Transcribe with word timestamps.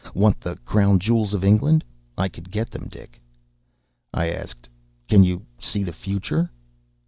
Want 0.15 0.41
the 0.41 0.55
Crown 0.65 0.97
Jewels 0.97 1.31
of 1.35 1.43
England? 1.43 1.83
I 2.17 2.27
could 2.27 2.49
get 2.49 2.71
them, 2.71 2.87
Dick!" 2.89 3.21
I 4.11 4.29
asked, 4.31 4.67
"Can 5.07 5.23
you 5.23 5.45
see 5.59 5.83
the 5.83 5.93
future?" 5.93 6.49